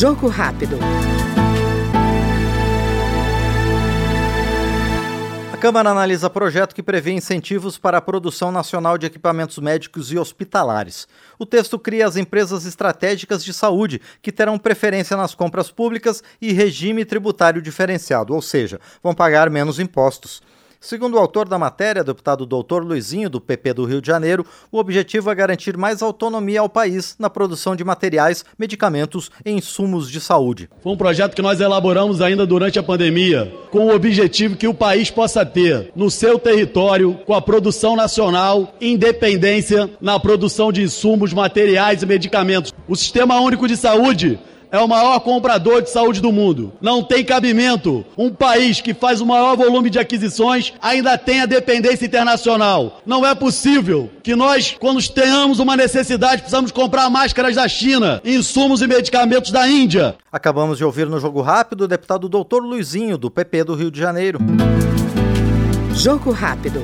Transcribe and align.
Jogo 0.00 0.28
rápido. 0.28 0.78
A 5.52 5.56
Câmara 5.58 5.90
analisa 5.90 6.30
projeto 6.30 6.74
que 6.74 6.82
prevê 6.82 7.12
incentivos 7.12 7.76
para 7.76 7.98
a 7.98 8.00
produção 8.00 8.50
nacional 8.50 8.96
de 8.96 9.04
equipamentos 9.04 9.58
médicos 9.58 10.10
e 10.10 10.18
hospitalares. 10.18 11.06
O 11.38 11.44
texto 11.44 11.78
cria 11.78 12.06
as 12.06 12.16
empresas 12.16 12.64
estratégicas 12.64 13.44
de 13.44 13.52
saúde, 13.52 14.00
que 14.22 14.32
terão 14.32 14.58
preferência 14.58 15.18
nas 15.18 15.34
compras 15.34 15.70
públicas 15.70 16.22
e 16.40 16.50
regime 16.50 17.04
tributário 17.04 17.60
diferenciado, 17.60 18.34
ou 18.34 18.40
seja, 18.40 18.80
vão 19.02 19.14
pagar 19.14 19.50
menos 19.50 19.78
impostos. 19.78 20.40
Segundo 20.82 21.16
o 21.16 21.18
autor 21.18 21.46
da 21.46 21.58
matéria, 21.58 22.02
deputado 22.02 22.46
doutor 22.46 22.82
Luizinho, 22.82 23.28
do 23.28 23.38
PP 23.38 23.74
do 23.74 23.84
Rio 23.84 24.00
de 24.00 24.06
Janeiro, 24.06 24.46
o 24.72 24.78
objetivo 24.78 25.30
é 25.30 25.34
garantir 25.34 25.76
mais 25.76 26.00
autonomia 26.00 26.60
ao 26.60 26.70
país 26.70 27.14
na 27.18 27.28
produção 27.28 27.76
de 27.76 27.84
materiais, 27.84 28.46
medicamentos 28.58 29.30
e 29.44 29.50
insumos 29.50 30.10
de 30.10 30.18
saúde. 30.22 30.70
Foi 30.82 30.90
um 30.90 30.96
projeto 30.96 31.34
que 31.36 31.42
nós 31.42 31.60
elaboramos 31.60 32.22
ainda 32.22 32.46
durante 32.46 32.78
a 32.78 32.82
pandemia, 32.82 33.52
com 33.70 33.88
o 33.88 33.94
objetivo 33.94 34.56
que 34.56 34.66
o 34.66 34.72
país 34.72 35.10
possa 35.10 35.44
ter 35.44 35.92
no 35.94 36.10
seu 36.10 36.38
território, 36.38 37.12
com 37.26 37.34
a 37.34 37.42
produção 37.42 37.94
nacional, 37.94 38.74
independência 38.80 39.90
na 40.00 40.18
produção 40.18 40.72
de 40.72 40.82
insumos, 40.82 41.34
materiais 41.34 42.02
e 42.02 42.06
medicamentos. 42.06 42.72
O 42.88 42.96
Sistema 42.96 43.38
Único 43.38 43.68
de 43.68 43.76
Saúde 43.76 44.40
é 44.70 44.78
o 44.78 44.88
maior 44.88 45.18
comprador 45.20 45.82
de 45.82 45.90
saúde 45.90 46.20
do 46.20 46.32
mundo. 46.32 46.72
Não 46.80 47.02
tem 47.02 47.24
cabimento 47.24 48.04
um 48.16 48.30
país 48.30 48.80
que 48.80 48.94
faz 48.94 49.20
o 49.20 49.26
maior 49.26 49.56
volume 49.56 49.90
de 49.90 49.98
aquisições 49.98 50.72
ainda 50.80 51.18
tenha 51.18 51.46
dependência 51.46 52.06
internacional. 52.06 53.00
Não 53.04 53.26
é 53.26 53.34
possível 53.34 54.10
que 54.22 54.34
nós, 54.36 54.76
quando 54.78 55.00
tenhamos 55.08 55.58
uma 55.58 55.76
necessidade, 55.76 56.42
precisamos 56.42 56.70
comprar 56.70 57.08
máscaras 57.10 57.56
da 57.56 57.66
China, 57.66 58.20
insumos 58.24 58.82
e 58.82 58.86
medicamentos 58.86 59.50
da 59.50 59.68
Índia. 59.68 60.16
Acabamos 60.30 60.78
de 60.78 60.84
ouvir 60.84 61.06
no 61.06 61.18
Jogo 61.18 61.40
Rápido 61.40 61.82
o 61.82 61.88
deputado 61.88 62.28
doutor 62.28 62.62
Luizinho, 62.62 63.18
do 63.18 63.30
PP 63.30 63.64
do 63.64 63.74
Rio 63.74 63.90
de 63.90 63.98
Janeiro. 63.98 64.38
Jogo 65.94 66.30
rápido. 66.30 66.80